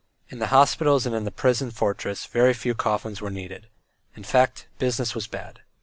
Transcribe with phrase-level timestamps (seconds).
[0.29, 3.67] In the hospital and in the prison fortress very few coffins were needed.
[4.15, 5.61] In fact business was bad.